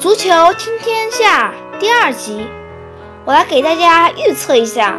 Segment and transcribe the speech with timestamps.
[0.00, 2.46] 足球听天下第二集，
[3.26, 4.98] 我来给大家预测一下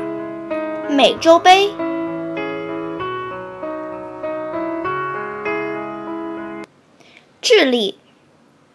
[0.92, 1.74] 美洲杯。
[7.42, 7.98] 智利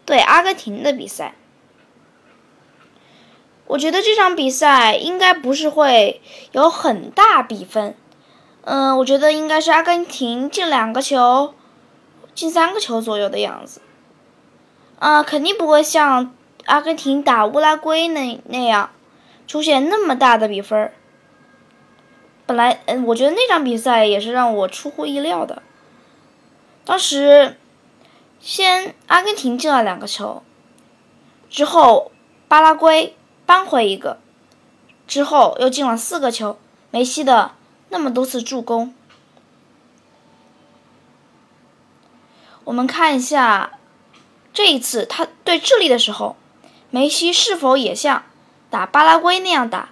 [0.05, 1.37] 对阿根廷的比赛，
[3.69, 6.21] 我觉得这场比赛应该不是会
[6.51, 7.95] 有很大比分。
[8.63, 11.55] 嗯，我觉得应该是阿根廷进两个球，
[12.35, 13.81] 进三个球左右的样子。
[14.99, 16.35] 啊，肯定不会像
[16.65, 18.91] 阿根廷打乌拉圭那那样
[19.47, 20.93] 出现那么大的比分。
[22.47, 25.63] 本来，嗯，我觉得那场比赛也是让我出乎意料的。
[26.85, 27.57] 当时，
[28.41, 30.43] 先阿根廷进了两个球，
[31.51, 32.13] 之后
[32.49, 34.19] 巴拉圭扳回一个，
[35.07, 36.59] 之后又进了四个球，
[36.91, 37.53] 梅西的。
[37.89, 38.93] 那么多次助攻，
[42.65, 43.76] 我们看一下
[44.57, 46.35] 这一次他对智利的时候，
[46.89, 48.25] 梅西是否也像
[48.71, 49.91] 打巴拉圭那样打，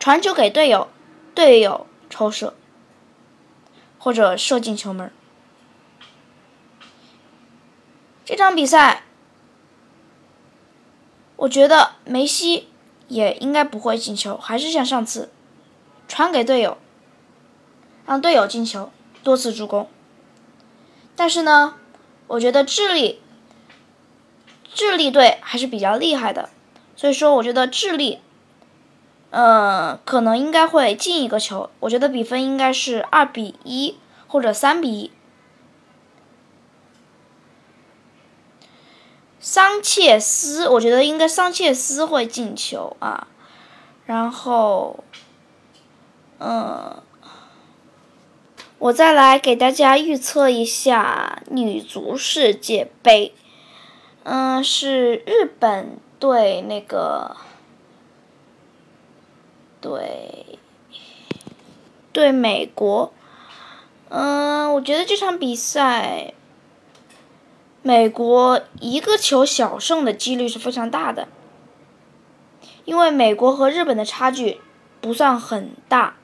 [0.00, 0.88] 传球给队友，
[1.32, 2.54] 队友抽射
[3.96, 5.12] 或者射进球门？
[8.24, 9.04] 这场比赛，
[11.36, 12.70] 我觉得梅西
[13.06, 15.30] 也应该不会进球，还是像上次
[16.08, 16.76] 传给队友。
[18.06, 18.90] 让队友进球，
[19.22, 19.88] 多次助攻。
[21.14, 21.76] 但是呢，
[22.26, 23.20] 我觉得智利，
[24.74, 26.50] 智利队还是比较厉害的，
[26.96, 28.20] 所以说我觉得智利，
[29.30, 31.70] 呃，可能应该会进一个球。
[31.80, 35.12] 我觉得比分应该是二比一或者三比一。
[39.38, 43.28] 桑切斯，我觉得应该桑切斯会进球啊，
[44.04, 45.04] 然后，
[46.38, 47.00] 嗯。
[48.78, 53.32] 我再来给大家预测一下女足世界杯，
[54.24, 57.36] 嗯，是日本对那个
[59.82, 60.58] 对
[62.10, 63.12] 对美国，
[64.08, 66.32] 嗯，我觉得这场比赛
[67.82, 71.28] 美国一个球小胜的几率是非常大的，
[72.86, 74.62] 因为美国和日本的差距
[75.02, 76.14] 不算很大。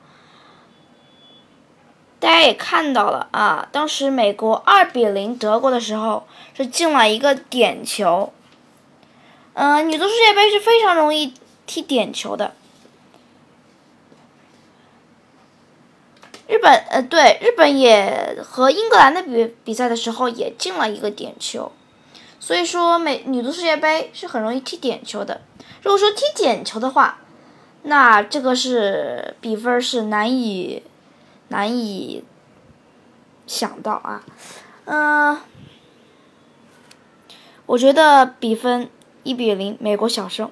[2.21, 8.31] 大家也看到了啊，当时美国二比零德国的时候是进了一个点球。
[9.55, 11.33] 嗯，女足世界杯是非常容易
[11.67, 12.53] 踢点球的。
[16.47, 21.73] 日本呃，对，日本也和英格兰的比比赛的时候也进了一个点球，
[22.39, 25.41] 所以说美女足世界杯是很容易踢点球的。
[25.83, 27.21] 如果说踢点球的话，
[27.85, 30.83] 那这个是比分是难以。
[31.51, 32.23] 难以
[33.45, 34.23] 想到啊，
[34.85, 35.37] 嗯，
[37.67, 38.89] 我觉得比分
[39.25, 40.49] 一比零，美国小胜，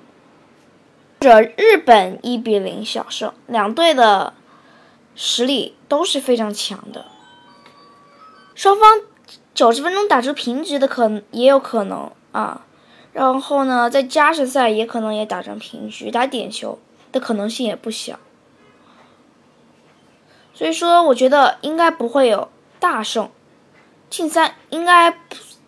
[1.21, 4.35] 或者日本一比零小胜，两队的
[5.15, 7.07] 实力都是非常强的，
[8.57, 9.01] 双方
[9.55, 12.67] 九十分钟打出平局的可也有可能啊，
[13.13, 16.81] 然后呢，在加时赛也可能也打成平局，打点球
[17.13, 18.19] 的可能性也不小。
[20.59, 22.49] 所以说，我觉得应该不会有
[22.81, 23.31] 大胜，
[24.11, 25.17] 进三应该，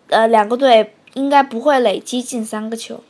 [0.09, 3.01] 呃，两个队应该不会累积进三个球。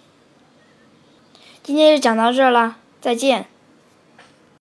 [1.63, 3.47] 今天就讲到这儿了，再见。